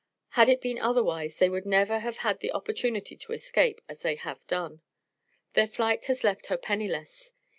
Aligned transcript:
Had 0.29 0.49
it 0.49 0.61
been 0.61 0.79
otherwise, 0.79 1.37
they 1.37 1.47
would 1.47 1.63
never 1.67 1.99
have 1.99 2.17
had 2.25 2.43
an 2.43 2.49
opportunity 2.53 3.15
to 3.15 3.33
escape, 3.33 3.81
as 3.87 4.01
they 4.01 4.15
have 4.15 4.47
done. 4.47 4.81
Their 5.53 5.67
flight 5.67 6.05
has 6.05 6.23
left 6.23 6.47
her 6.47 6.57
penniless. 6.57 7.35